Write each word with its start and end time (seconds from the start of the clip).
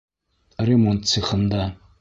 Ремонт 0.69 1.07
цехында. 1.13 1.65